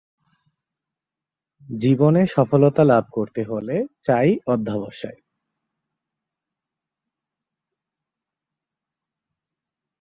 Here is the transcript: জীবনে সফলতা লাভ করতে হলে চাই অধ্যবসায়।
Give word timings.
জীবনে 1.69 2.21
সফলতা 2.27 2.83
লাভ 2.83 3.05
করতে 3.11 3.41
হলে 3.43 3.75
চাই 4.01 4.29
অধ্যবসায়। 4.45 5.19